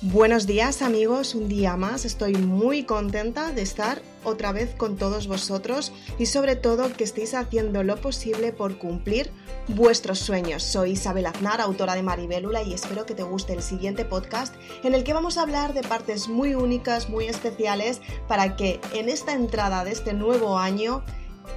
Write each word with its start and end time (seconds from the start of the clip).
Buenos 0.00 0.46
días 0.46 0.80
amigos, 0.80 1.34
un 1.34 1.48
día 1.48 1.76
más. 1.76 2.04
Estoy 2.04 2.34
muy 2.34 2.84
contenta 2.84 3.50
de 3.50 3.62
estar 3.62 4.00
otra 4.22 4.52
vez 4.52 4.72
con 4.76 4.96
todos 4.96 5.26
vosotros 5.26 5.90
y 6.20 6.26
sobre 6.26 6.54
todo 6.54 6.92
que 6.92 7.02
estéis 7.02 7.34
haciendo 7.34 7.82
lo 7.82 7.96
posible 8.00 8.52
por 8.52 8.78
cumplir 8.78 9.32
vuestros 9.66 10.20
sueños. 10.20 10.62
Soy 10.62 10.92
Isabel 10.92 11.26
Aznar, 11.26 11.60
autora 11.60 11.96
de 11.96 12.04
Maribélula 12.04 12.62
y 12.62 12.74
espero 12.74 13.06
que 13.06 13.16
te 13.16 13.24
guste 13.24 13.54
el 13.54 13.62
siguiente 13.62 14.04
podcast 14.04 14.54
en 14.84 14.94
el 14.94 15.02
que 15.02 15.14
vamos 15.14 15.36
a 15.36 15.42
hablar 15.42 15.74
de 15.74 15.82
partes 15.82 16.28
muy 16.28 16.54
únicas, 16.54 17.10
muy 17.10 17.26
especiales 17.26 18.00
para 18.28 18.54
que 18.54 18.80
en 18.94 19.08
esta 19.08 19.32
entrada 19.32 19.82
de 19.82 19.90
este 19.90 20.12
nuevo 20.12 20.58
año 20.60 21.02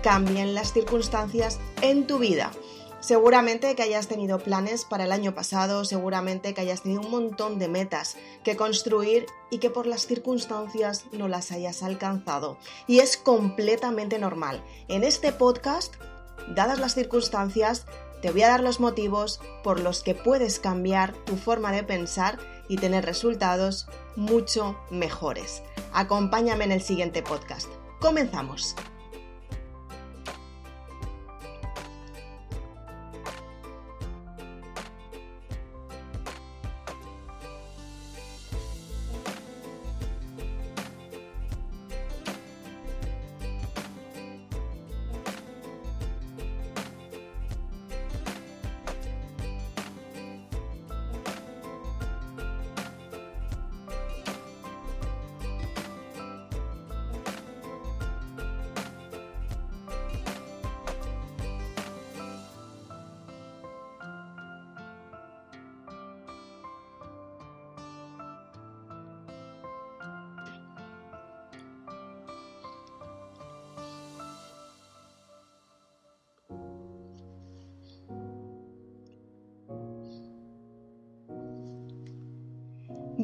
cambien 0.02 0.56
las 0.56 0.74
circunstancias 0.74 1.60
en 1.84 2.08
tu 2.08 2.18
vida. 2.18 2.50
Seguramente 3.02 3.76
que 3.76 3.82
hayas 3.82 4.08
tenido 4.08 4.38
planes 4.38 4.86
para 4.86 5.06
el 5.06 5.12
año 5.12 5.34
pasado, 5.34 5.86
seguramente 5.86 6.54
que 6.54 6.62
hayas 6.62 6.84
tenido 6.84 7.02
un 7.02 7.10
montón 7.10 7.58
de 7.58 7.68
metas 7.68 8.16
que 8.44 8.56
construir 8.56 9.26
y 9.50 9.58
que 9.58 9.72
por 9.72 9.88
las 9.88 10.06
circunstancias 10.06 11.06
no 11.12 11.28
las 11.28 11.52
hayas 11.52 11.82
alcanzado. 11.82 12.60
Y 12.86 13.00
es 13.00 13.18
completamente 13.18 14.20
normal. 14.20 14.64
En 14.88 15.04
este 15.04 15.32
podcast, 15.32 15.96
dadas 16.56 16.80
las 16.80 16.94
circunstancias, 16.94 17.88
te 18.22 18.30
voy 18.30 18.44
a 18.44 18.50
dar 18.50 18.62
los 18.62 18.80
motivos 18.80 19.42
por 19.64 19.80
los 19.80 20.04
que 20.04 20.14
puedes 20.14 20.60
cambiar 20.60 21.14
tu 21.26 21.38
forma 21.38 21.72
de 21.72 21.84
pensar 21.84 22.38
y 22.70 22.78
tener 22.78 23.04
resultados 23.04 23.88
mucho 24.16 24.78
mejores. 24.92 25.64
Acompáñame 25.92 26.66
en 26.66 26.72
el 26.72 26.84
siguiente 26.84 27.24
podcast. 27.24 27.68
Comenzamos. 28.00 28.76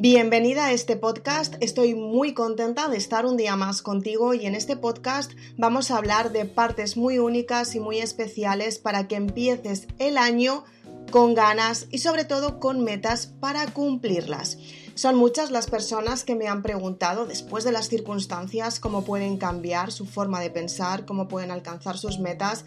Bienvenida 0.00 0.66
a 0.66 0.72
este 0.72 0.96
podcast. 0.96 1.56
Estoy 1.58 1.96
muy 1.96 2.32
contenta 2.32 2.86
de 2.86 2.96
estar 2.96 3.26
un 3.26 3.36
día 3.36 3.56
más 3.56 3.82
contigo 3.82 4.32
y 4.32 4.46
en 4.46 4.54
este 4.54 4.76
podcast 4.76 5.32
vamos 5.56 5.90
a 5.90 5.96
hablar 5.96 6.30
de 6.30 6.44
partes 6.44 6.96
muy 6.96 7.18
únicas 7.18 7.74
y 7.74 7.80
muy 7.80 7.98
especiales 7.98 8.78
para 8.78 9.08
que 9.08 9.16
empieces 9.16 9.88
el 9.98 10.16
año 10.16 10.62
con 11.10 11.34
ganas 11.34 11.88
y 11.90 11.98
sobre 11.98 12.24
todo 12.24 12.60
con 12.60 12.84
metas 12.84 13.26
para 13.26 13.66
cumplirlas. 13.72 14.58
Son 14.94 15.16
muchas 15.16 15.50
las 15.50 15.68
personas 15.68 16.22
que 16.22 16.36
me 16.36 16.46
han 16.46 16.62
preguntado 16.62 17.26
después 17.26 17.64
de 17.64 17.72
las 17.72 17.88
circunstancias 17.88 18.78
cómo 18.78 19.04
pueden 19.04 19.36
cambiar 19.36 19.90
su 19.90 20.06
forma 20.06 20.40
de 20.40 20.50
pensar, 20.50 21.06
cómo 21.06 21.26
pueden 21.26 21.50
alcanzar 21.50 21.98
sus 21.98 22.20
metas 22.20 22.64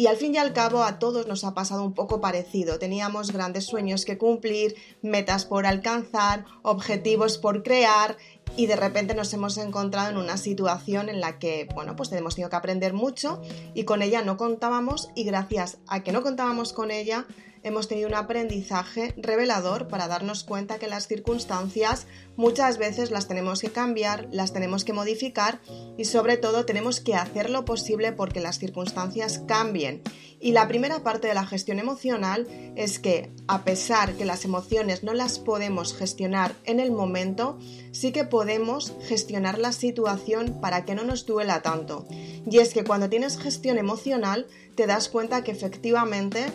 y 0.00 0.06
al 0.06 0.16
fin 0.16 0.34
y 0.34 0.38
al 0.38 0.54
cabo 0.54 0.82
a 0.82 0.98
todos 0.98 1.26
nos 1.26 1.44
ha 1.44 1.52
pasado 1.52 1.84
un 1.84 1.92
poco 1.92 2.22
parecido. 2.22 2.78
Teníamos 2.78 3.32
grandes 3.32 3.66
sueños 3.66 4.06
que 4.06 4.16
cumplir, 4.16 4.74
metas 5.02 5.44
por 5.44 5.66
alcanzar, 5.66 6.46
objetivos 6.62 7.36
por 7.36 7.62
crear 7.62 8.16
y 8.56 8.64
de 8.64 8.76
repente 8.76 9.14
nos 9.14 9.30
hemos 9.34 9.58
encontrado 9.58 10.08
en 10.08 10.16
una 10.16 10.38
situación 10.38 11.10
en 11.10 11.20
la 11.20 11.38
que, 11.38 11.68
bueno, 11.74 11.96
pues 11.96 12.10
hemos 12.12 12.34
tenido 12.34 12.48
que 12.48 12.56
aprender 12.56 12.94
mucho 12.94 13.42
y 13.74 13.84
con 13.84 14.00
ella 14.00 14.22
no 14.22 14.38
contábamos 14.38 15.10
y 15.14 15.24
gracias 15.24 15.76
a 15.86 16.02
que 16.02 16.12
no 16.12 16.22
contábamos 16.22 16.72
con 16.72 16.90
ella 16.90 17.26
hemos 17.62 17.88
tenido 17.88 18.08
un 18.08 18.14
aprendizaje 18.14 19.14
revelador 19.16 19.88
para 19.88 20.08
darnos 20.08 20.44
cuenta 20.44 20.78
que 20.78 20.88
las 20.88 21.06
circunstancias 21.06 22.06
muchas 22.36 22.78
veces 22.78 23.10
las 23.10 23.28
tenemos 23.28 23.60
que 23.60 23.70
cambiar, 23.70 24.28
las 24.32 24.52
tenemos 24.52 24.84
que 24.84 24.92
modificar 24.92 25.60
y 25.98 26.06
sobre 26.06 26.36
todo 26.36 26.64
tenemos 26.64 27.00
que 27.00 27.14
hacer 27.14 27.50
lo 27.50 27.64
posible 27.64 28.12
porque 28.12 28.40
las 28.40 28.58
circunstancias 28.58 29.42
cambien. 29.46 30.02
Y 30.42 30.52
la 30.52 30.68
primera 30.68 31.02
parte 31.02 31.28
de 31.28 31.34
la 31.34 31.44
gestión 31.44 31.78
emocional 31.78 32.46
es 32.74 32.98
que 32.98 33.30
a 33.46 33.62
pesar 33.62 34.14
que 34.14 34.24
las 34.24 34.46
emociones 34.46 35.02
no 35.02 35.12
las 35.12 35.38
podemos 35.38 35.94
gestionar 35.94 36.54
en 36.64 36.80
el 36.80 36.92
momento, 36.92 37.58
sí 37.92 38.10
que 38.10 38.24
podemos 38.24 38.94
gestionar 39.06 39.58
la 39.58 39.72
situación 39.72 40.58
para 40.62 40.86
que 40.86 40.94
no 40.94 41.04
nos 41.04 41.26
duela 41.26 41.60
tanto. 41.60 42.06
Y 42.50 42.58
es 42.58 42.72
que 42.72 42.84
cuando 42.84 43.10
tienes 43.10 43.38
gestión 43.38 43.76
emocional 43.76 44.46
te 44.76 44.86
das 44.86 45.10
cuenta 45.10 45.44
que 45.44 45.50
efectivamente 45.50 46.46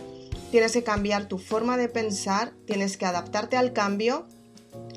tienes 0.51 0.73
que 0.73 0.83
cambiar 0.83 1.27
tu 1.27 1.37
forma 1.37 1.77
de 1.77 1.89
pensar, 1.89 2.53
tienes 2.65 2.97
que 2.97 3.05
adaptarte 3.05 3.57
al 3.57 3.73
cambio 3.73 4.25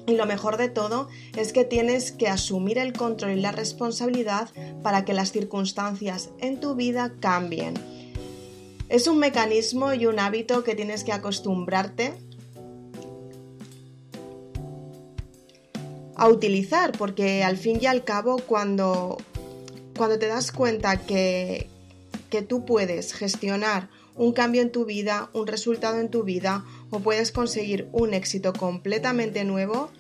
y 0.07 0.17
lo 0.17 0.27
mejor 0.27 0.57
de 0.57 0.69
todo 0.69 1.09
es 1.37 1.53
que 1.53 1.65
tienes 1.65 2.13
que 2.13 2.29
asumir 2.29 2.79
el 2.79 2.95
control 2.95 3.33
y 3.33 3.41
la 3.41 3.53
responsabilidad 3.53 4.49
para 4.83 5.05
que 5.05 5.13
las 5.13 5.33
circunstancias 5.33 6.31
en 6.39 6.61
tu 6.61 6.75
vida 6.75 7.13
cambien. 7.21 7.75
Es 8.89 9.07
un 9.07 9.19
mecanismo 9.19 9.93
y 9.93 10.07
un 10.07 10.19
hábito 10.19 10.65
que 10.65 10.75
tienes 10.75 11.05
que 11.05 11.13
acostumbrarte 11.13 12.15
a 16.17 16.29
utilizar 16.29 16.93
porque 16.93 17.45
al 17.45 17.59
fin 17.59 17.79
y 17.81 17.87
al 17.87 18.03
cabo 18.03 18.39
cuando, 18.39 19.19
cuando 19.97 20.19
te 20.19 20.27
das 20.27 20.53
cuenta 20.53 20.97
que, 20.97 21.69
que 22.31 22.41
tú 22.41 22.65
puedes 22.65 23.13
gestionar 23.13 23.91
un 24.19 24.33
cambio 24.33 24.61
en 24.61 24.71
tu 24.71 24.85
vida, 24.85 25.31
un 25.33 25.47
resultado 25.47 25.99
en 25.99 26.11
tu 26.11 26.25
vida 26.25 26.65
o 26.91 27.01
puedes 27.01 27.33
conseguir 27.33 27.89
un 27.93 28.13
éxito 28.13 28.53
completamente 28.53 29.45
nuevo, 29.45 29.91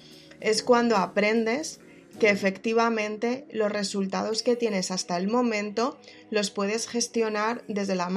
es 0.40 0.62
cuando 0.62 0.96
aprendes 0.96 1.80
que 2.18 2.30
efectivamente 2.30 3.46
los 3.52 3.70
resultados 3.70 4.42
que 4.42 4.56
tienes 4.56 4.90
hasta 4.90 5.16
el 5.16 5.28
momento 5.28 5.98
los 6.30 6.50
puedes 6.50 6.88
gestionar 6.88 7.62
desde 7.68 7.94
la, 7.94 8.08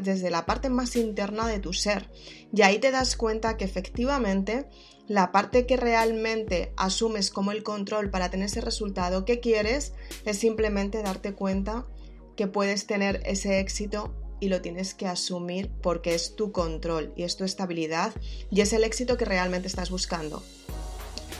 desde 0.00 0.30
la 0.30 0.46
parte 0.46 0.70
más 0.70 0.96
interna 0.96 1.46
de 1.46 1.58
tu 1.58 1.74
ser. 1.74 2.08
Y 2.54 2.62
ahí 2.62 2.78
te 2.78 2.90
das 2.90 3.16
cuenta 3.16 3.58
que 3.58 3.64
efectivamente 3.64 4.66
la 5.08 5.30
parte 5.30 5.66
que 5.66 5.76
realmente 5.76 6.72
asumes 6.76 7.30
como 7.30 7.52
el 7.52 7.62
control 7.62 8.10
para 8.10 8.30
tener 8.30 8.46
ese 8.46 8.62
resultado 8.62 9.26
que 9.26 9.40
quieres 9.40 9.92
es 10.24 10.38
simplemente 10.38 11.02
darte 11.02 11.34
cuenta 11.34 11.86
que 12.34 12.46
puedes 12.46 12.86
tener 12.86 13.20
ese 13.26 13.60
éxito 13.60 14.14
y 14.40 14.48
lo 14.48 14.60
tienes 14.60 14.94
que 14.94 15.06
asumir 15.06 15.70
porque 15.82 16.14
es 16.14 16.36
tu 16.36 16.52
control 16.52 17.12
y 17.16 17.22
es 17.22 17.36
tu 17.36 17.44
estabilidad 17.44 18.12
y 18.50 18.60
es 18.60 18.72
el 18.72 18.84
éxito 18.84 19.16
que 19.16 19.24
realmente 19.24 19.68
estás 19.68 19.90
buscando. 19.90 20.42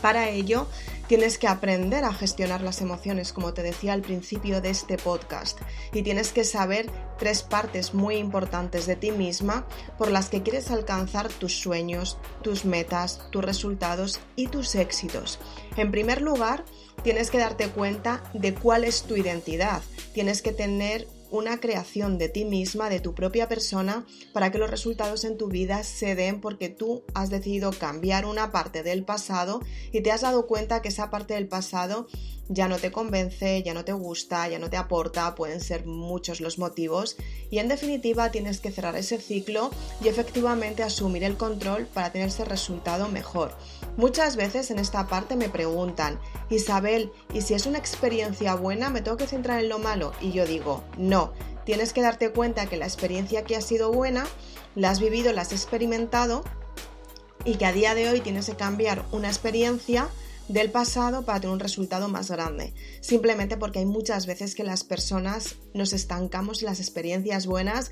Para 0.01 0.29
ello, 0.29 0.67
tienes 1.07 1.37
que 1.37 1.47
aprender 1.47 2.05
a 2.05 2.13
gestionar 2.13 2.61
las 2.61 2.81
emociones, 2.81 3.33
como 3.33 3.53
te 3.53 3.63
decía 3.63 3.91
al 3.91 4.01
principio 4.01 4.61
de 4.61 4.69
este 4.69 4.97
podcast, 4.97 5.59
y 5.91 6.03
tienes 6.03 6.31
que 6.31 6.45
saber 6.45 6.89
tres 7.17 7.43
partes 7.43 7.93
muy 7.93 8.15
importantes 8.15 8.85
de 8.85 8.95
ti 8.95 9.11
misma 9.11 9.67
por 9.97 10.09
las 10.09 10.29
que 10.29 10.41
quieres 10.41 10.71
alcanzar 10.71 11.27
tus 11.27 11.59
sueños, 11.59 12.17
tus 12.43 12.63
metas, 12.63 13.27
tus 13.29 13.43
resultados 13.43 14.21
y 14.37 14.47
tus 14.47 14.73
éxitos. 14.75 15.39
En 15.75 15.91
primer 15.91 16.21
lugar, 16.21 16.63
tienes 17.03 17.29
que 17.29 17.39
darte 17.39 17.67
cuenta 17.67 18.23
de 18.33 18.53
cuál 18.53 18.85
es 18.85 19.03
tu 19.03 19.17
identidad. 19.17 19.81
Tienes 20.13 20.41
que 20.41 20.53
tener 20.53 21.07
una 21.31 21.59
creación 21.59 22.17
de 22.17 22.29
ti 22.29 22.45
misma, 22.45 22.89
de 22.89 22.99
tu 22.99 23.13
propia 23.13 23.47
persona, 23.47 24.05
para 24.33 24.51
que 24.51 24.57
los 24.57 24.69
resultados 24.69 25.23
en 25.23 25.37
tu 25.37 25.47
vida 25.47 25.83
se 25.83 26.15
den 26.15 26.41
porque 26.41 26.69
tú 26.69 27.03
has 27.13 27.29
decidido 27.29 27.71
cambiar 27.71 28.25
una 28.25 28.51
parte 28.51 28.83
del 28.83 29.03
pasado 29.03 29.61
y 29.91 30.01
te 30.01 30.11
has 30.11 30.21
dado 30.21 30.47
cuenta 30.47 30.81
que 30.81 30.89
esa 30.89 31.09
parte 31.09 31.33
del 31.33 31.47
pasado 31.47 32.07
ya 32.49 32.67
no 32.67 32.77
te 32.77 32.91
convence, 32.91 33.61
ya 33.63 33.73
no 33.73 33.85
te 33.85 33.93
gusta, 33.93 34.47
ya 34.49 34.57
no 34.59 34.69
te 34.69 34.77
aporta, 34.77 35.35
pueden 35.35 35.61
ser 35.61 35.85
muchos 35.85 36.41
los 36.41 36.57
motivos 36.57 37.15
y 37.51 37.59
en 37.59 37.67
definitiva 37.67 38.31
tienes 38.31 38.59
que 38.59 38.71
cerrar 38.71 38.95
ese 38.95 39.19
ciclo 39.19 39.69
y 40.03 40.07
efectivamente 40.07 40.81
asumir 40.83 41.23
el 41.23 41.37
control 41.37 41.85
para 41.85 42.11
tener 42.11 42.29
ese 42.29 42.45
resultado 42.45 43.07
mejor. 43.07 43.55
Muchas 43.99 44.37
veces 44.37 44.71
en 44.71 44.79
esta 44.79 45.07
parte 45.07 45.35
me 45.35 45.49
preguntan, 45.49 46.21
Isabel, 46.49 47.11
¿y 47.33 47.41
si 47.41 47.53
es 47.53 47.65
una 47.65 47.79
experiencia 47.79 48.55
buena 48.55 48.89
me 48.89 49.01
tengo 49.01 49.17
que 49.17 49.27
centrar 49.27 49.59
en 49.59 49.67
lo 49.67 49.77
malo? 49.77 50.13
Y 50.21 50.31
yo 50.31 50.45
digo, 50.45 50.85
no, 50.97 51.33
tienes 51.65 51.91
que 51.91 52.01
darte 52.01 52.31
cuenta 52.31 52.67
que 52.67 52.77
la 52.77 52.85
experiencia 52.85 53.43
que 53.43 53.57
ha 53.57 53.61
sido 53.61 53.91
buena, 53.91 54.25
la 54.73 54.89
has 54.89 55.01
vivido, 55.01 55.33
la 55.33 55.41
has 55.41 55.51
experimentado 55.51 56.45
y 57.43 57.55
que 57.55 57.65
a 57.65 57.73
día 57.73 57.93
de 57.93 58.07
hoy 58.07 58.21
tienes 58.21 58.45
que 58.45 58.55
cambiar 58.55 59.03
una 59.11 59.27
experiencia 59.27 60.07
del 60.47 60.71
pasado 60.71 61.25
para 61.25 61.41
tener 61.41 61.53
un 61.53 61.59
resultado 61.59 62.07
más 62.07 62.31
grande. 62.31 62.73
Simplemente 63.01 63.57
porque 63.57 63.79
hay 63.79 63.85
muchas 63.85 64.27
veces 64.27 64.55
que 64.55 64.63
las 64.63 64.85
personas 64.85 65.57
nos 65.73 65.91
estancamos 65.91 66.61
en 66.61 66.67
las 66.67 66.79
experiencias 66.79 67.47
buenas 67.47 67.91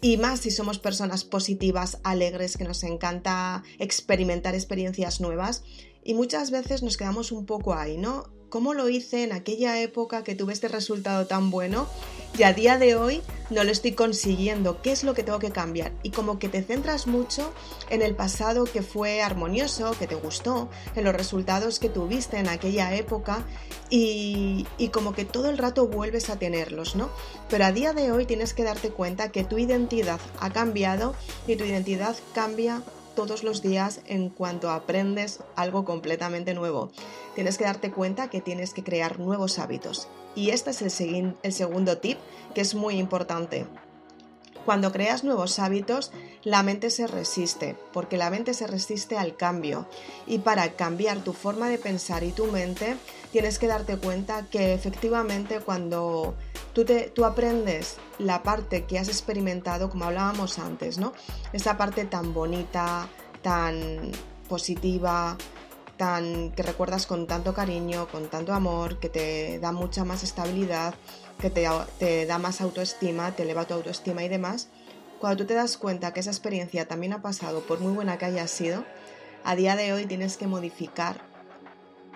y 0.00 0.16
más 0.16 0.40
si 0.40 0.50
somos 0.50 0.78
personas 0.78 1.24
positivas, 1.24 1.98
alegres, 2.04 2.56
que 2.56 2.64
nos 2.64 2.82
encanta 2.82 3.62
experimentar 3.78 4.54
experiencias 4.54 5.20
nuevas. 5.20 5.64
Y 6.04 6.14
muchas 6.14 6.50
veces 6.50 6.82
nos 6.82 6.96
quedamos 6.96 7.32
un 7.32 7.46
poco 7.46 7.74
ahí, 7.74 7.96
¿no? 7.96 8.24
¿Cómo 8.48 8.74
lo 8.74 8.88
hice 8.88 9.24
en 9.24 9.32
aquella 9.32 9.80
época 9.80 10.22
que 10.22 10.36
tuve 10.36 10.52
este 10.52 10.68
resultado 10.68 11.26
tan 11.26 11.50
bueno 11.50 11.88
y 12.38 12.44
a 12.44 12.52
día 12.52 12.78
de 12.78 12.94
hoy 12.94 13.22
no 13.50 13.64
lo 13.64 13.70
estoy 13.70 13.92
consiguiendo? 13.92 14.82
¿Qué 14.82 14.92
es 14.92 15.04
lo 15.04 15.14
que 15.14 15.22
tengo 15.22 15.38
que 15.38 15.50
cambiar? 15.50 15.92
Y 16.02 16.10
como 16.10 16.38
que 16.38 16.48
te 16.48 16.62
centras 16.62 17.06
mucho 17.06 17.52
en 17.90 18.02
el 18.02 18.14
pasado 18.14 18.64
que 18.64 18.82
fue 18.82 19.22
armonioso, 19.22 19.92
que 19.98 20.06
te 20.06 20.14
gustó, 20.14 20.68
en 20.94 21.04
los 21.04 21.14
resultados 21.14 21.78
que 21.78 21.88
tuviste 21.88 22.38
en 22.38 22.48
aquella 22.48 22.94
época 22.94 23.44
y, 23.90 24.66
y 24.78 24.88
como 24.88 25.14
que 25.14 25.24
todo 25.24 25.48
el 25.50 25.58
rato 25.58 25.86
vuelves 25.86 26.30
a 26.30 26.38
tenerlos, 26.38 26.96
¿no? 26.96 27.10
Pero 27.48 27.64
a 27.64 27.72
día 27.72 27.92
de 27.92 28.10
hoy 28.12 28.26
tienes 28.26 28.54
que 28.54 28.64
darte 28.64 28.90
cuenta 28.90 29.30
que 29.30 29.44
tu 29.44 29.58
identidad 29.58 30.20
ha 30.40 30.50
cambiado 30.50 31.14
y 31.46 31.56
tu 31.56 31.64
identidad 31.64 32.16
cambia 32.34 32.82
todos 33.16 33.42
los 33.42 33.62
días 33.62 34.00
en 34.06 34.28
cuanto 34.28 34.70
aprendes 34.70 35.40
algo 35.56 35.84
completamente 35.84 36.54
nuevo. 36.54 36.92
Tienes 37.34 37.58
que 37.58 37.64
darte 37.64 37.90
cuenta 37.90 38.30
que 38.30 38.40
tienes 38.40 38.72
que 38.72 38.84
crear 38.84 39.18
nuevos 39.18 39.58
hábitos. 39.58 40.06
Y 40.36 40.50
este 40.50 40.70
es 40.70 40.82
el, 40.82 41.52
segundo 41.52 41.98
tip 41.98 42.18
que 42.54 42.60
es 42.60 42.76
muy 42.76 42.98
importante. 42.98 43.66
Cuando 44.66 44.90
creas 44.90 45.22
nuevos 45.22 45.60
hábitos, 45.60 46.10
la 46.42 46.64
mente 46.64 46.90
se 46.90 47.06
resiste, 47.06 47.76
porque 47.92 48.16
la 48.16 48.30
mente 48.30 48.52
se 48.52 48.66
resiste 48.66 49.16
al 49.16 49.36
cambio. 49.36 49.86
Y 50.26 50.38
para 50.38 50.72
cambiar 50.72 51.18
tu 51.18 51.32
forma 51.32 51.68
de 51.68 51.78
pensar 51.78 52.24
y 52.24 52.32
tu 52.32 52.46
mente, 52.46 52.96
tienes 53.30 53.60
que 53.60 53.68
darte 53.68 53.96
cuenta 53.96 54.46
que 54.50 54.74
efectivamente 54.74 55.60
cuando 55.60 56.34
tú, 56.72 56.84
te, 56.84 57.10
tú 57.10 57.24
aprendes 57.24 57.98
la 58.18 58.42
parte 58.42 58.86
que 58.86 58.98
has 58.98 59.06
experimentado, 59.06 59.88
como 59.88 60.04
hablábamos 60.04 60.58
antes, 60.58 60.98
¿no? 60.98 61.12
Esa 61.52 61.78
parte 61.78 62.04
tan 62.04 62.34
bonita, 62.34 63.06
tan 63.42 64.10
positiva, 64.48 65.36
tan 65.96 66.52
que 66.52 66.62
recuerdas 66.62 67.06
con 67.06 67.26
tanto 67.26 67.54
cariño, 67.54 68.08
con 68.08 68.28
tanto 68.28 68.52
amor, 68.52 68.98
que 68.98 69.08
te 69.08 69.58
da 69.58 69.72
mucha 69.72 70.04
más 70.04 70.22
estabilidad, 70.22 70.94
que 71.40 71.50
te, 71.50 71.68
te, 71.98 72.26
da 72.26 72.38
más 72.38 72.60
autoestima, 72.60 73.32
te 73.32 73.42
eleva 73.42 73.66
tu 73.66 73.74
autoestima 73.74 74.22
y 74.24 74.28
demás, 74.28 74.68
cuando 75.20 75.38
tú 75.38 75.46
te 75.46 75.54
das 75.54 75.76
cuenta 75.76 76.12
que 76.12 76.20
esa 76.20 76.30
experiencia 76.30 76.86
también 76.86 77.12
ha 77.12 77.22
pasado, 77.22 77.62
por 77.66 77.80
muy 77.80 77.92
buena 77.92 78.18
que 78.18 78.26
haya 78.26 78.46
sido, 78.48 78.84
a 79.44 79.54
día 79.56 79.76
de 79.76 79.92
hoy 79.92 80.06
tienes 80.06 80.36
que 80.36 80.46
modificar 80.46 81.20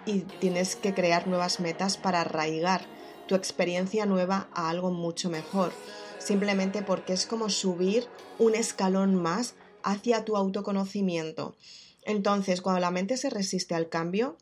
y 0.04 0.20
tienes 0.20 0.76
que 0.76 0.94
crear 0.94 1.26
nuevas 1.26 1.60
metas 1.60 1.96
para 1.96 2.22
arraigar 2.22 2.82
tu 3.26 3.34
experiencia 3.34 4.06
nueva 4.06 4.48
a 4.52 4.68
algo 4.68 4.90
mucho 4.90 5.30
mejor, 5.30 5.72
simplemente 6.18 6.82
porque 6.82 7.12
es 7.12 7.26
como 7.26 7.48
subir 7.48 8.06
un 8.38 8.54
escalón 8.54 9.14
más 9.14 9.54
hacia 9.82 10.24
tu 10.24 10.36
autoconocimiento. 10.36 11.54
Entonces, 12.02 12.60
cuando 12.60 12.80
la 12.80 12.90
mente 12.90 13.16
se 13.16 13.30
resiste 13.30 13.74
al 13.74 13.88
cambio, 13.88 14.36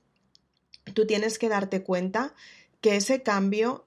tú 0.94 1.06
tienes 1.06 1.38
que 1.38 1.48
darte 1.48 1.82
cuenta 1.82 2.34
que 2.80 2.96
ese 2.96 3.22
cambio 3.22 3.84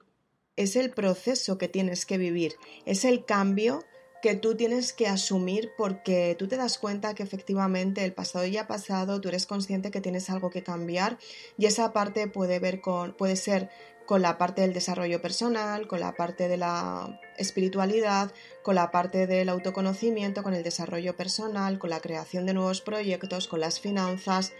es 0.56 0.76
el 0.76 0.90
proceso 0.90 1.58
que 1.58 1.68
tienes 1.68 2.06
que 2.06 2.18
vivir, 2.18 2.54
es 2.84 3.04
el 3.04 3.24
cambio 3.24 3.84
que 4.22 4.36
tú 4.36 4.54
tienes 4.54 4.92
que 4.92 5.08
asumir 5.08 5.72
porque 5.76 6.36
tú 6.38 6.46
te 6.46 6.56
das 6.56 6.78
cuenta 6.78 7.14
que 7.14 7.24
efectivamente 7.24 8.04
el 8.04 8.14
pasado 8.14 8.46
ya 8.46 8.62
ha 8.62 8.66
pasado, 8.68 9.20
tú 9.20 9.28
eres 9.28 9.46
consciente 9.46 9.90
que 9.90 10.00
tienes 10.00 10.30
algo 10.30 10.48
que 10.48 10.62
cambiar 10.62 11.18
y 11.58 11.66
esa 11.66 11.92
parte 11.92 12.28
puede 12.28 12.60
ver 12.60 12.80
con 12.80 13.14
puede 13.14 13.34
ser 13.34 13.68
con 14.12 14.20
la 14.20 14.36
parte 14.36 14.60
del 14.60 14.74
desarrollo 14.74 15.22
personal, 15.22 15.88
con 15.88 15.98
la 15.98 16.12
parte 16.12 16.46
de 16.46 16.58
la 16.58 17.18
espiritualidad, 17.38 18.30
con 18.62 18.74
la 18.74 18.90
parte 18.90 19.26
del 19.26 19.48
autoconocimiento, 19.48 20.42
con 20.42 20.52
el 20.52 20.62
desarrollo 20.62 21.16
personal, 21.16 21.78
con 21.78 21.88
la 21.88 22.00
creación 22.00 22.44
de 22.44 22.52
nuevos 22.52 22.82
proyectos, 22.82 23.48
con 23.48 23.60
las 23.60 23.80
finanzas, 23.80 24.52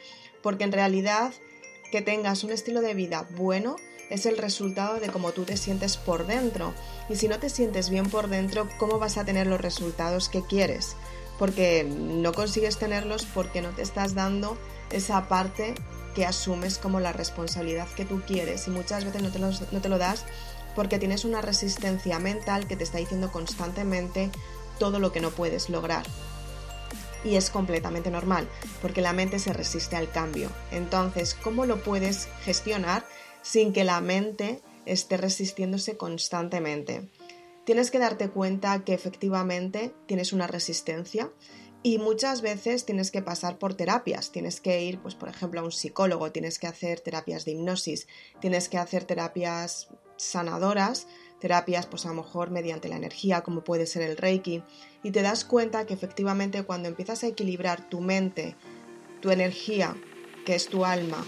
porque 0.43 0.65
en 0.65 0.73
realidad 0.73 1.35
que 1.91 2.01
tengas 2.01 2.45
un 2.45 2.51
estilo 2.51 2.81
de 2.81 2.95
vida 2.95 3.29
bueno 3.37 3.77
es 4.09 4.25
el 4.25 4.39
resultado 4.39 4.99
de 5.01 5.11
cómo 5.11 5.33
tú 5.33 5.45
te 5.45 5.59
sientes 5.59 5.99
por 5.99 6.27
dentro. 6.27 6.73
Y 7.11 7.17
si 7.17 7.29
no 7.29 7.39
te 7.39 7.51
sientes 7.51 7.91
bien 7.91 8.09
por 8.09 8.29
dentro, 8.29 8.67
¿cómo 8.79 8.99
vas 8.99 9.19
a 9.19 9.27
tener 9.27 9.47
los 9.49 9.61
resultados 9.61 10.31
que 10.31 10.41
quieres? 10.41 10.97
Porque 11.39 11.85
no 11.85 12.33
consigues 12.33 12.79
tenerlos 12.79 13.27
porque 13.27 13.61
no 13.61 13.69
te 13.73 13.83
estás 13.83 14.15
dando 14.15 14.57
esa 14.91 15.29
parte 15.29 15.75
que 16.15 16.27
asumes 16.27 16.79
como 16.79 17.01
la 17.01 17.13
responsabilidad 17.13 17.89
que 17.89 18.05
tú 18.05 18.23
quieres 18.27 18.67
y 18.69 18.71
muchas 18.71 19.05
veces 19.05 19.23
no 19.23 19.31
te, 19.81 19.89
lo 19.89 19.99
das 19.99 20.25
porque 20.75 20.99
tienes 20.99 21.25
una 21.25 21.43
resistencia 21.43 22.19
mental 22.19 22.67
que 22.67 22.77
te 22.77 22.85
está 22.85 22.99
diciendo 22.99 23.31
constantemente 23.31 24.31
todo 24.79 24.99
lo 24.99 25.13
que 25.13 25.21
no 25.21 25.31
puedes 25.31 25.69
lograr. 25.69 26.05
Y 27.25 27.37
es 27.37 27.51
completamente 27.51 28.11
normal, 28.11 28.49
porque 28.81 29.01
la 29.01 29.13
mente 29.13 29.39
se 29.39 29.53
resiste 29.53 29.95
al 29.95 30.11
cambio. 30.11 30.51
Entonces, 30.73 31.35
¿cómo 31.35 31.67
lo 31.67 31.83
puedes 31.83 32.29
gestionar? 32.45 33.05
sin 33.43 33.73
que 33.73 33.85
la 33.85 34.01
mente 34.01 34.63
esté 34.87 35.17
resistiéndose 35.17 35.97
constantemente. 35.97 37.09
Tienes 37.65 37.91
que 37.91 37.99
darte 37.99 38.31
cuenta 38.31 38.85
que 38.85 38.95
efectivamente 38.95 39.95
tienes 40.07 40.33
una 40.33 40.47
resistencia 40.47 41.31
y 41.83 41.99
muchas 41.99 42.43
veces 42.43 42.85
tienes 42.85 43.11
que 43.11 43.23
pasar 43.23 43.59
por 43.59 43.75
terapias, 43.75 44.31
tienes 44.31 44.61
que 44.61 44.83
ir, 44.83 45.01
pues 45.01 45.15
por 45.15 45.29
ejemplo, 45.29 45.61
a 45.61 45.65
un 45.65 45.73
psicólogo, 45.73 46.31
tienes 46.31 46.59
que 46.59 46.69
hacer 46.69 47.01
terapias 47.01 47.45
de 47.45 47.53
hipnosis, 47.53 48.07
tienes 48.41 48.69
que 48.69 48.79
hacer 48.79 49.05
terapias 49.05 49.89
sanadoras, 50.17 51.09
terapias 51.41 51.87
pues 51.87 52.07
a 52.07 52.11
lo 52.11 52.15
mejor 52.15 52.51
mediante 52.51 52.89
la 52.89 52.97
energía, 52.97 53.43
como 53.43 53.65
puede 53.65 53.87
ser 53.87 54.03
el 54.03 54.17
Reiki, 54.17 54.63
y 55.03 55.11
te 55.11 55.23
das 55.23 55.45
cuenta 55.45 55.85
que 55.85 55.95
efectivamente 55.95 56.63
cuando 56.63 56.89
empiezas 56.89 57.25
a 57.25 57.27
equilibrar 57.27 57.89
tu 57.89 58.01
mente, 58.01 58.55
tu 59.21 59.31
energía, 59.31 59.97
que 60.47 60.55
es 60.55 60.69
tu 60.69 60.85
alma, 60.85 61.27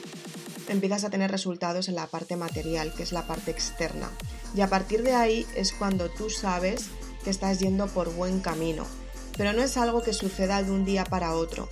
empiezas 0.68 1.02
a 1.02 1.11
tener 1.11 1.32
resultados 1.32 1.88
en 1.88 1.96
la 1.96 2.06
parte 2.06 2.37
material, 2.37 2.94
que 2.94 3.02
es 3.02 3.12
la 3.12 3.26
parte 3.26 3.50
externa. 3.50 4.08
Y 4.54 4.61
a 4.61 4.68
partir 4.68 5.02
de 5.02 5.14
ahí 5.14 5.46
es 5.56 5.73
cuando 5.73 6.11
tú 6.11 6.30
sabes 6.30 6.87
que 7.25 7.30
estás 7.30 7.58
yendo 7.58 7.88
por 7.88 8.14
buen 8.14 8.40
camino. 8.40 8.87
Pero 9.36 9.52
no 9.52 9.62
es 9.62 9.76
algo 9.76 10.02
que 10.02 10.12
suceda 10.12 10.62
de 10.62 10.70
un 10.70 10.84
día 10.84 11.04
para 11.04 11.34
otro. 11.34 11.68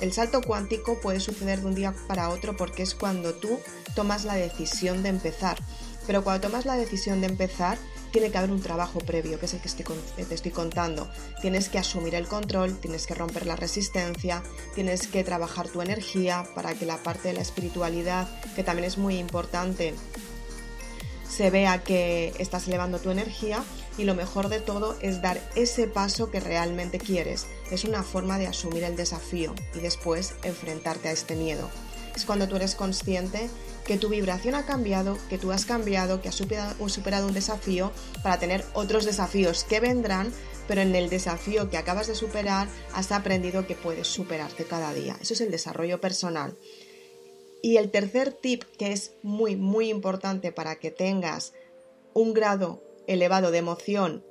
El 0.00 0.12
salto 0.12 0.40
cuántico 0.40 1.00
puede 1.00 1.20
suceder 1.20 1.60
de 1.60 1.66
un 1.66 1.74
día 1.74 1.94
para 2.08 2.30
otro 2.30 2.56
porque 2.56 2.82
es 2.82 2.94
cuando 2.94 3.34
tú 3.34 3.60
tomas 3.94 4.24
la 4.24 4.34
decisión 4.34 5.02
de 5.02 5.10
empezar. 5.10 5.58
Pero 6.06 6.24
cuando 6.24 6.48
tomas 6.48 6.64
la 6.64 6.76
decisión 6.76 7.20
de 7.20 7.26
empezar, 7.26 7.78
tiene 8.10 8.30
que 8.30 8.38
haber 8.38 8.50
un 8.50 8.62
trabajo 8.62 8.98
previo, 8.98 9.38
que 9.38 9.46
es 9.46 9.54
el 9.54 9.60
que 9.60 9.68
te 10.24 10.34
estoy 10.34 10.50
contando. 10.50 11.08
Tienes 11.40 11.68
que 11.68 11.78
asumir 11.78 12.14
el 12.14 12.26
control, 12.26 12.78
tienes 12.78 13.06
que 13.06 13.14
romper 13.14 13.46
la 13.46 13.56
resistencia, 13.56 14.42
tienes 14.74 15.06
que 15.06 15.22
trabajar 15.22 15.68
tu 15.68 15.82
energía 15.82 16.48
para 16.54 16.74
que 16.74 16.86
la 16.86 16.96
parte 17.02 17.28
de 17.28 17.34
la 17.34 17.42
espiritualidad, 17.42 18.28
que 18.56 18.64
también 18.64 18.88
es 18.88 18.98
muy 18.98 19.18
importante, 19.18 19.94
se 21.28 21.50
vea 21.50 21.84
que 21.84 22.34
estás 22.38 22.66
elevando 22.66 22.98
tu 22.98 23.10
energía 23.10 23.62
y 24.00 24.04
lo 24.04 24.14
mejor 24.14 24.48
de 24.48 24.60
todo 24.60 24.96
es 25.02 25.20
dar 25.20 25.38
ese 25.56 25.86
paso 25.86 26.30
que 26.30 26.40
realmente 26.40 26.98
quieres. 26.98 27.46
Es 27.70 27.84
una 27.84 28.02
forma 28.02 28.38
de 28.38 28.46
asumir 28.46 28.82
el 28.82 28.96
desafío 28.96 29.54
y 29.74 29.80
después 29.80 30.32
enfrentarte 30.42 31.08
a 31.08 31.12
este 31.12 31.36
miedo. 31.36 31.68
Es 32.16 32.24
cuando 32.24 32.48
tú 32.48 32.56
eres 32.56 32.74
consciente 32.74 33.50
que 33.84 33.98
tu 33.98 34.08
vibración 34.08 34.54
ha 34.54 34.64
cambiado, 34.64 35.18
que 35.28 35.36
tú 35.36 35.52
has 35.52 35.66
cambiado, 35.66 36.22
que 36.22 36.30
has 36.30 36.34
superado, 36.34 37.26
un 37.26 37.34
desafío 37.34 37.92
para 38.22 38.38
tener 38.38 38.64
otros 38.72 39.04
desafíos 39.04 39.64
que 39.64 39.80
vendrán, 39.80 40.32
pero 40.66 40.80
en 40.80 40.96
el 40.96 41.10
desafío 41.10 41.68
que 41.68 41.76
acabas 41.76 42.06
de 42.06 42.14
superar 42.14 42.68
has 42.94 43.12
aprendido 43.12 43.66
que 43.66 43.74
puedes 43.74 44.08
superarte 44.08 44.64
cada 44.64 44.94
día. 44.94 45.18
Eso 45.20 45.34
es 45.34 45.42
el 45.42 45.50
desarrollo 45.50 46.00
personal. 46.00 46.56
Y 47.62 47.76
el 47.76 47.90
tercer 47.90 48.32
tip 48.32 48.64
que 48.78 48.92
es 48.92 49.12
muy, 49.22 49.56
muy 49.56 49.90
importante 49.90 50.52
para 50.52 50.76
que 50.76 50.90
tengas 50.90 51.52
un 52.14 52.32
grado 52.32 52.82
elevado 53.06 53.50
de 53.50 53.58
emoción 53.58 54.24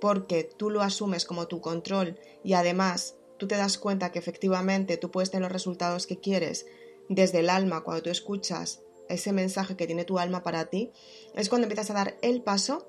porque 0.00 0.44
tú 0.44 0.70
lo 0.70 0.82
asumes 0.82 1.24
como 1.24 1.46
tu 1.46 1.60
control 1.60 2.18
y 2.42 2.54
además 2.54 3.16
tú 3.38 3.46
te 3.46 3.56
das 3.56 3.78
cuenta 3.78 4.12
que 4.12 4.18
efectivamente 4.18 4.96
tú 4.96 5.10
puedes 5.10 5.30
tener 5.30 5.42
los 5.42 5.52
resultados 5.52 6.06
que 6.06 6.18
quieres 6.18 6.66
desde 7.08 7.40
el 7.40 7.50
alma 7.50 7.82
cuando 7.82 8.02
tú 8.02 8.10
escuchas 8.10 8.82
ese 9.08 9.32
mensaje 9.32 9.76
que 9.76 9.86
tiene 9.86 10.04
tu 10.04 10.18
alma 10.18 10.42
para 10.42 10.66
ti, 10.66 10.92
es 11.34 11.48
cuando 11.48 11.64
empiezas 11.64 11.90
a 11.90 11.94
dar 11.94 12.16
el 12.22 12.42
paso 12.42 12.86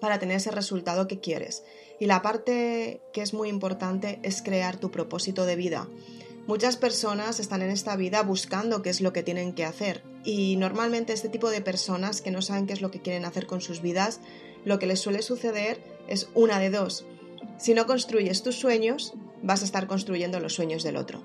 para 0.00 0.18
tener 0.18 0.36
ese 0.36 0.50
resultado 0.50 1.08
que 1.08 1.20
quieres. 1.20 1.64
Y 1.98 2.06
la 2.06 2.20
parte 2.20 3.00
que 3.12 3.22
es 3.22 3.32
muy 3.32 3.48
importante 3.48 4.20
es 4.22 4.42
crear 4.42 4.76
tu 4.76 4.90
propósito 4.90 5.46
de 5.46 5.56
vida. 5.56 5.88
Muchas 6.46 6.76
personas 6.76 7.40
están 7.40 7.62
en 7.62 7.70
esta 7.70 7.96
vida 7.96 8.22
buscando 8.22 8.80
qué 8.80 8.90
es 8.90 9.00
lo 9.00 9.12
que 9.12 9.24
tienen 9.24 9.52
que 9.52 9.64
hacer 9.64 10.04
y 10.22 10.56
normalmente 10.56 11.12
este 11.12 11.28
tipo 11.28 11.50
de 11.50 11.60
personas 11.60 12.20
que 12.20 12.30
no 12.30 12.40
saben 12.40 12.68
qué 12.68 12.72
es 12.72 12.80
lo 12.80 12.92
que 12.92 13.02
quieren 13.02 13.24
hacer 13.24 13.46
con 13.46 13.60
sus 13.60 13.82
vidas, 13.82 14.20
lo 14.64 14.78
que 14.78 14.86
les 14.86 15.00
suele 15.00 15.22
suceder 15.22 15.82
es 16.06 16.28
una 16.34 16.60
de 16.60 16.70
dos. 16.70 17.04
Si 17.58 17.74
no 17.74 17.86
construyes 17.86 18.44
tus 18.44 18.54
sueños, 18.54 19.14
vas 19.42 19.62
a 19.62 19.64
estar 19.64 19.88
construyendo 19.88 20.38
los 20.38 20.54
sueños 20.54 20.84
del 20.84 20.98
otro. 20.98 21.24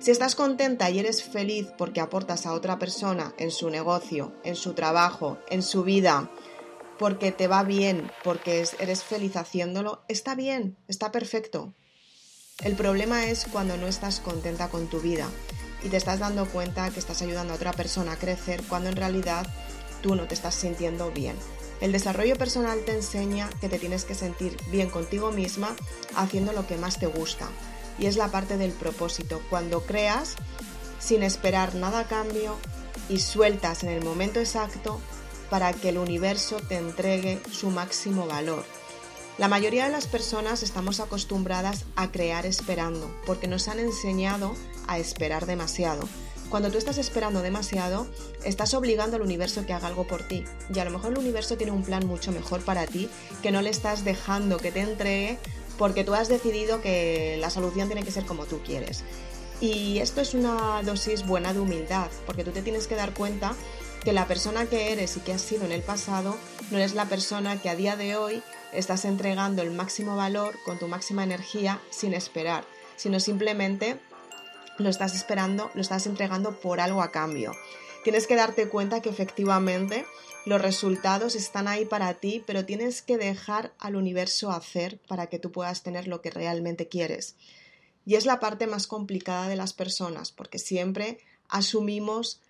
Si 0.00 0.10
estás 0.10 0.34
contenta 0.34 0.90
y 0.90 0.98
eres 0.98 1.22
feliz 1.22 1.68
porque 1.78 2.00
aportas 2.00 2.44
a 2.44 2.52
otra 2.52 2.78
persona 2.80 3.34
en 3.38 3.52
su 3.52 3.70
negocio, 3.70 4.32
en 4.42 4.56
su 4.56 4.72
trabajo, 4.72 5.38
en 5.48 5.62
su 5.62 5.84
vida, 5.84 6.28
porque 6.98 7.30
te 7.30 7.46
va 7.46 7.62
bien, 7.62 8.10
porque 8.24 8.64
eres 8.80 9.04
feliz 9.04 9.36
haciéndolo, 9.36 10.02
está 10.08 10.34
bien, 10.34 10.76
está 10.88 11.12
perfecto. 11.12 11.72
El 12.62 12.76
problema 12.76 13.24
es 13.24 13.46
cuando 13.50 13.78
no 13.78 13.86
estás 13.86 14.20
contenta 14.20 14.68
con 14.68 14.86
tu 14.88 15.00
vida 15.00 15.26
y 15.82 15.88
te 15.88 15.96
estás 15.96 16.18
dando 16.18 16.46
cuenta 16.46 16.90
que 16.90 17.00
estás 17.00 17.22
ayudando 17.22 17.54
a 17.54 17.56
otra 17.56 17.72
persona 17.72 18.12
a 18.12 18.18
crecer 18.18 18.62
cuando 18.68 18.90
en 18.90 18.96
realidad 18.96 19.46
tú 20.02 20.14
no 20.14 20.26
te 20.26 20.34
estás 20.34 20.54
sintiendo 20.54 21.10
bien. 21.10 21.36
El 21.80 21.92
desarrollo 21.92 22.36
personal 22.36 22.80
te 22.84 22.92
enseña 22.92 23.48
que 23.60 23.70
te 23.70 23.78
tienes 23.78 24.04
que 24.04 24.14
sentir 24.14 24.58
bien 24.70 24.90
contigo 24.90 25.32
misma 25.32 25.74
haciendo 26.14 26.52
lo 26.52 26.66
que 26.66 26.76
más 26.76 26.98
te 26.98 27.06
gusta. 27.06 27.48
Y 27.98 28.06
es 28.06 28.16
la 28.16 28.28
parte 28.28 28.58
del 28.58 28.72
propósito, 28.72 29.40
cuando 29.48 29.82
creas 29.84 30.36
sin 30.98 31.22
esperar 31.22 31.74
nada 31.74 32.00
a 32.00 32.08
cambio 32.08 32.56
y 33.08 33.20
sueltas 33.20 33.82
en 33.82 33.88
el 33.88 34.04
momento 34.04 34.38
exacto 34.38 35.00
para 35.48 35.72
que 35.72 35.88
el 35.88 35.98
universo 35.98 36.56
te 36.68 36.76
entregue 36.76 37.40
su 37.50 37.70
máximo 37.70 38.26
valor. 38.26 38.64
La 39.40 39.48
mayoría 39.48 39.86
de 39.86 39.90
las 39.90 40.06
personas 40.06 40.62
estamos 40.62 41.00
acostumbradas 41.00 41.86
a 41.96 42.12
crear 42.12 42.44
esperando, 42.44 43.10
porque 43.24 43.48
nos 43.48 43.68
han 43.68 43.78
enseñado 43.78 44.54
a 44.86 44.98
esperar 44.98 45.46
demasiado. 45.46 46.06
Cuando 46.50 46.70
tú 46.70 46.76
estás 46.76 46.98
esperando 46.98 47.40
demasiado, 47.40 48.06
estás 48.44 48.74
obligando 48.74 49.16
al 49.16 49.22
universo 49.22 49.64
que 49.64 49.72
haga 49.72 49.86
algo 49.86 50.06
por 50.06 50.28
ti. 50.28 50.44
Y 50.74 50.78
a 50.78 50.84
lo 50.84 50.90
mejor 50.90 51.12
el 51.12 51.18
universo 51.20 51.56
tiene 51.56 51.72
un 51.72 51.84
plan 51.84 52.06
mucho 52.06 52.32
mejor 52.32 52.60
para 52.66 52.86
ti, 52.86 53.08
que 53.42 53.50
no 53.50 53.62
le 53.62 53.70
estás 53.70 54.04
dejando 54.04 54.58
que 54.58 54.72
te 54.72 54.80
entregue 54.80 55.38
porque 55.78 56.04
tú 56.04 56.12
has 56.12 56.28
decidido 56.28 56.82
que 56.82 57.38
la 57.40 57.48
solución 57.48 57.88
tiene 57.88 58.04
que 58.04 58.10
ser 58.10 58.26
como 58.26 58.44
tú 58.44 58.60
quieres. 58.62 59.04
Y 59.62 60.00
esto 60.00 60.20
es 60.20 60.34
una 60.34 60.82
dosis 60.82 61.24
buena 61.26 61.54
de 61.54 61.60
humildad, 61.60 62.10
porque 62.26 62.44
tú 62.44 62.50
te 62.50 62.60
tienes 62.60 62.86
que 62.86 62.94
dar 62.94 63.14
cuenta 63.14 63.54
que 64.04 64.12
la 64.12 64.26
persona 64.26 64.66
que 64.66 64.92
eres 64.92 65.16
y 65.16 65.20
que 65.20 65.32
has 65.32 65.42
sido 65.42 65.64
en 65.64 65.72
el 65.72 65.82
pasado 65.82 66.36
no 66.70 66.78
eres 66.78 66.94
la 66.94 67.06
persona 67.06 67.60
que 67.60 67.68
a 67.68 67.76
día 67.76 67.96
de 67.96 68.16
hoy 68.16 68.42
estás 68.72 69.04
entregando 69.04 69.62
el 69.62 69.70
máximo 69.70 70.16
valor 70.16 70.58
con 70.64 70.78
tu 70.78 70.88
máxima 70.88 71.22
energía 71.22 71.80
sin 71.90 72.14
esperar, 72.14 72.64
sino 72.96 73.20
simplemente 73.20 73.98
lo 74.78 74.88
estás 74.88 75.14
esperando, 75.14 75.70
lo 75.74 75.82
estás 75.82 76.06
entregando 76.06 76.58
por 76.60 76.80
algo 76.80 77.02
a 77.02 77.10
cambio. 77.10 77.52
Tienes 78.02 78.26
que 78.26 78.36
darte 78.36 78.68
cuenta 78.68 79.02
que 79.02 79.10
efectivamente 79.10 80.06
los 80.46 80.62
resultados 80.62 81.34
están 81.34 81.68
ahí 81.68 81.84
para 81.84 82.14
ti, 82.14 82.42
pero 82.46 82.64
tienes 82.64 83.02
que 83.02 83.18
dejar 83.18 83.74
al 83.78 83.96
universo 83.96 84.50
hacer 84.50 84.98
para 85.06 85.26
que 85.26 85.38
tú 85.38 85.52
puedas 85.52 85.82
tener 85.82 86.08
lo 86.08 86.22
que 86.22 86.30
realmente 86.30 86.88
quieres. 86.88 87.36
Y 88.06 88.14
es 88.14 88.24
la 88.24 88.40
parte 88.40 88.66
más 88.66 88.86
complicada 88.86 89.48
de 89.48 89.56
las 89.56 89.74
personas, 89.74 90.32
porque 90.32 90.58
siempre 90.58 91.18
asumimos 91.50 92.40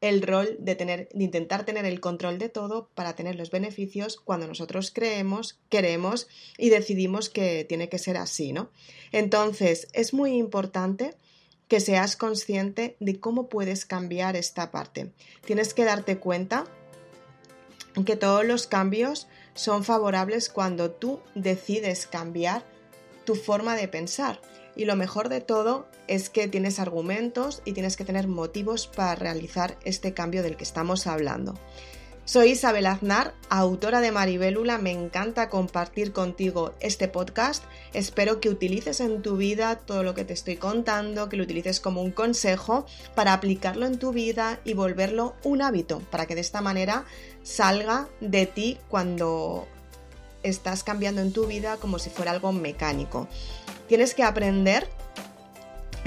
el 0.00 0.22
rol 0.22 0.56
de, 0.58 0.74
tener, 0.74 1.08
de 1.12 1.24
intentar 1.24 1.64
tener 1.64 1.84
el 1.84 2.00
control 2.00 2.38
de 2.38 2.48
todo 2.48 2.90
para 2.94 3.14
tener 3.14 3.36
los 3.36 3.50
beneficios 3.50 4.16
cuando 4.16 4.46
nosotros 4.46 4.90
creemos, 4.94 5.58
queremos 5.68 6.28
y 6.58 6.68
decidimos 6.68 7.30
que 7.30 7.64
tiene 7.64 7.88
que 7.88 7.98
ser 7.98 8.16
así, 8.16 8.52
¿no? 8.52 8.70
Entonces, 9.12 9.88
es 9.92 10.12
muy 10.12 10.36
importante 10.36 11.16
que 11.68 11.80
seas 11.80 12.16
consciente 12.16 12.96
de 13.00 13.18
cómo 13.18 13.48
puedes 13.48 13.86
cambiar 13.86 14.36
esta 14.36 14.70
parte. 14.70 15.12
Tienes 15.44 15.74
que 15.74 15.84
darte 15.84 16.18
cuenta 16.18 16.66
que 18.04 18.16
todos 18.16 18.44
los 18.44 18.66
cambios 18.66 19.26
son 19.54 19.82
favorables 19.82 20.48
cuando 20.48 20.90
tú 20.90 21.20
decides 21.34 22.06
cambiar 22.06 22.64
tu 23.24 23.34
forma 23.34 23.74
de 23.74 23.88
pensar. 23.88 24.40
Y 24.76 24.84
lo 24.84 24.94
mejor 24.94 25.30
de 25.30 25.40
todo 25.40 25.86
es 26.06 26.28
que 26.28 26.48
tienes 26.48 26.78
argumentos 26.78 27.62
y 27.64 27.72
tienes 27.72 27.96
que 27.96 28.04
tener 28.04 28.28
motivos 28.28 28.86
para 28.86 29.14
realizar 29.14 29.78
este 29.84 30.12
cambio 30.12 30.42
del 30.42 30.56
que 30.56 30.64
estamos 30.64 31.06
hablando. 31.06 31.54
Soy 32.26 32.50
Isabel 32.50 32.86
Aznar, 32.86 33.34
autora 33.50 34.00
de 34.00 34.10
Maribélula. 34.10 34.78
Me 34.78 34.90
encanta 34.90 35.48
compartir 35.48 36.12
contigo 36.12 36.74
este 36.80 37.06
podcast. 37.06 37.62
Espero 37.94 38.40
que 38.40 38.48
utilices 38.48 38.98
en 38.98 39.22
tu 39.22 39.36
vida 39.36 39.76
todo 39.76 40.02
lo 40.02 40.16
que 40.16 40.24
te 40.24 40.32
estoy 40.32 40.56
contando, 40.56 41.28
que 41.28 41.36
lo 41.36 41.44
utilices 41.44 41.78
como 41.78 42.02
un 42.02 42.10
consejo 42.10 42.84
para 43.14 43.32
aplicarlo 43.32 43.86
en 43.86 44.00
tu 44.00 44.10
vida 44.12 44.58
y 44.64 44.74
volverlo 44.74 45.36
un 45.44 45.62
hábito, 45.62 46.00
para 46.10 46.26
que 46.26 46.34
de 46.34 46.40
esta 46.40 46.60
manera 46.60 47.04
salga 47.44 48.08
de 48.20 48.46
ti 48.46 48.78
cuando 48.88 49.68
estás 50.48 50.82
cambiando 50.82 51.20
en 51.20 51.32
tu 51.32 51.46
vida 51.46 51.76
como 51.76 51.98
si 51.98 52.10
fuera 52.10 52.30
algo 52.30 52.52
mecánico. 52.52 53.28
Tienes 53.88 54.14
que 54.14 54.22
aprender 54.22 54.88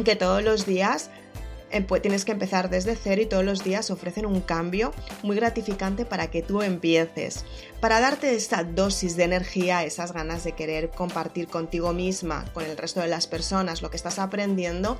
que 0.03 0.15
todos 0.15 0.43
los 0.43 0.65
días 0.65 1.09
eh, 1.71 1.81
pues 1.81 2.01
tienes 2.01 2.25
que 2.25 2.31
empezar 2.31 2.69
desde 2.69 2.95
cero 2.95 3.21
y 3.21 3.25
todos 3.25 3.43
los 3.43 3.63
días 3.63 3.91
ofrecen 3.91 4.25
un 4.25 4.41
cambio 4.41 4.91
muy 5.21 5.35
gratificante 5.35 6.05
para 6.05 6.31
que 6.31 6.41
tú 6.41 6.61
empieces. 6.61 7.45
Para 7.79 8.01
darte 8.01 8.35
esta 8.35 8.65
dosis 8.65 9.15
de 9.15 9.23
energía, 9.23 9.85
esas 9.85 10.11
ganas 10.11 10.43
de 10.43 10.51
querer 10.51 10.89
compartir 10.89 11.47
contigo 11.47 11.93
misma, 11.93 12.43
con 12.53 12.65
el 12.65 12.75
resto 12.75 12.99
de 12.99 13.07
las 13.07 13.25
personas, 13.25 13.81
lo 13.81 13.89
que 13.89 13.95
estás 13.95 14.19
aprendiendo, 14.19 14.99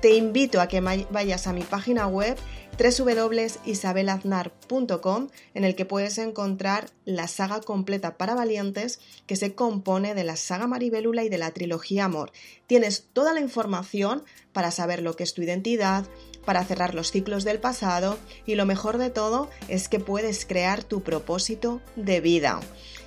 te 0.00 0.14
invito 0.14 0.60
a 0.60 0.68
que 0.68 0.80
vayas 0.80 1.48
a 1.48 1.52
mi 1.52 1.62
página 1.62 2.06
web 2.06 2.38
www.isabelaznar.com 2.78 5.28
en 5.54 5.64
el 5.64 5.74
que 5.74 5.84
puedes 5.84 6.18
encontrar 6.18 6.92
la 7.04 7.26
saga 7.26 7.60
completa 7.60 8.16
para 8.16 8.36
valientes 8.36 9.00
que 9.26 9.34
se 9.34 9.56
compone 9.56 10.14
de 10.14 10.22
la 10.22 10.36
saga 10.36 10.68
Maribélula 10.68 11.24
y 11.24 11.28
de 11.28 11.38
la 11.38 11.50
trilogía 11.50 12.04
Amor. 12.04 12.30
Tienes 12.68 13.08
toda 13.12 13.34
la 13.34 13.40
información 13.40 14.22
para 14.52 14.70
saber 14.70 15.02
lo 15.02 15.16
que 15.16 15.24
es 15.24 15.34
tu 15.34 15.42
identidad, 15.42 16.06
para 16.44 16.64
cerrar 16.64 16.94
los 16.94 17.10
ciclos 17.10 17.44
del 17.44 17.60
pasado 17.60 18.18
y 18.46 18.54
lo 18.54 18.66
mejor 18.66 18.98
de 18.98 19.10
todo 19.10 19.48
es 19.68 19.88
que 19.88 20.00
puedes 20.00 20.44
crear 20.44 20.82
tu 20.82 21.02
propósito 21.02 21.80
de 21.96 22.20
vida. 22.20 22.60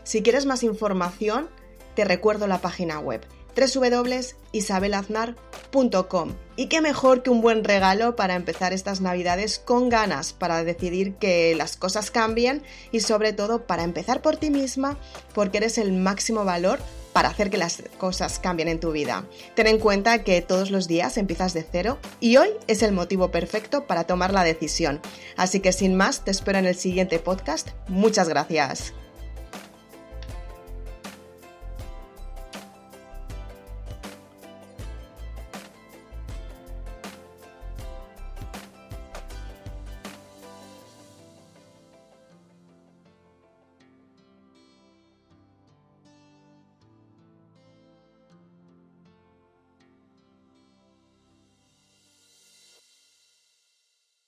Si 0.04 0.22
quieres 0.22 0.46
más 0.46 0.64
información, 0.64 1.50
te 1.96 2.06
recuerdo 2.06 2.48
la 2.48 2.60
página 2.60 3.00
web 3.00 3.22
www.isabelaznar.com. 3.56 6.34
Y 6.56 6.68
qué 6.68 6.82
mejor 6.82 7.24
que 7.24 7.30
un 7.30 7.42
buen 7.42 7.64
regalo 7.64 8.16
para 8.16 8.36
empezar 8.36 8.74
estas 8.74 9.02
navidades 9.02 9.60
con 9.60 9.90
ganas, 9.90 10.34
para 10.34 10.64
decidir 10.64 11.16
que 11.16 11.56
las 11.56 11.78
cosas 11.78 12.12
cambien 12.12 12.64
y 12.92 13.00
sobre 13.00 13.34
todo 13.34 13.66
para 13.66 13.84
empezar 13.84 14.22
por 14.22 14.38
ti 14.38 14.52
misma, 14.52 14.98
porque 15.34 15.58
eres 15.58 15.78
el 15.78 15.94
máximo 15.94 16.46
valor 16.46 16.80
para 17.14 17.30
hacer 17.30 17.50
que 17.50 17.58
las 17.58 17.84
cosas 17.98 18.40
cambien 18.40 18.68
en 18.68 18.80
tu 18.80 18.92
vida. 18.92 19.26
Ten 19.56 19.68
en 19.68 19.80
cuenta 19.80 20.24
que 20.24 20.42
todos 20.42 20.72
los 20.72 20.88
días 20.88 21.18
empiezas 21.18 21.54
de 21.54 21.64
cero 21.64 22.00
y 22.20 22.38
hoy 22.38 22.50
es 22.68 22.82
el 22.82 22.92
motivo 22.92 23.32
perfecto 23.32 23.88
para 23.88 24.06
tomar 24.06 24.34
la 24.34 24.44
decisión. 24.44 25.00
Así 25.38 25.60
que 25.60 25.72
sin 25.72 25.96
más, 25.96 26.26
te 26.26 26.32
espero 26.32 26.58
en 26.58 26.66
el 26.66 26.76
siguiente 26.76 27.20
podcast. 27.20 27.70
Muchas 27.88 28.28
gracias. 28.28 28.94